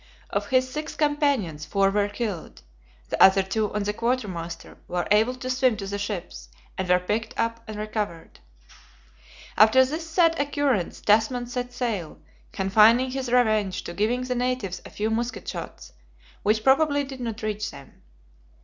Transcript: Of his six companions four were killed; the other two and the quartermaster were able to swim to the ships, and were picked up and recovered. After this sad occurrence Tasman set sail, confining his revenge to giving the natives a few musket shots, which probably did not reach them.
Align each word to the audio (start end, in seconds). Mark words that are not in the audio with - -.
Of 0.31 0.47
his 0.47 0.67
six 0.67 0.95
companions 0.95 1.63
four 1.63 1.91
were 1.91 2.09
killed; 2.09 2.63
the 3.09 3.21
other 3.21 3.43
two 3.43 3.71
and 3.73 3.85
the 3.85 3.93
quartermaster 3.93 4.79
were 4.87 5.07
able 5.11 5.35
to 5.35 5.47
swim 5.47 5.77
to 5.77 5.85
the 5.85 5.99
ships, 5.99 6.49
and 6.75 6.89
were 6.89 6.97
picked 6.97 7.35
up 7.39 7.63
and 7.67 7.77
recovered. 7.77 8.39
After 9.57 9.85
this 9.85 10.09
sad 10.09 10.39
occurrence 10.39 11.01
Tasman 11.01 11.45
set 11.45 11.71
sail, 11.71 12.17
confining 12.51 13.11
his 13.11 13.31
revenge 13.31 13.83
to 13.83 13.93
giving 13.93 14.23
the 14.23 14.33
natives 14.33 14.81
a 14.87 14.89
few 14.89 15.11
musket 15.11 15.47
shots, 15.47 15.93
which 16.41 16.63
probably 16.63 17.03
did 17.03 17.19
not 17.19 17.43
reach 17.43 17.69
them. 17.69 18.01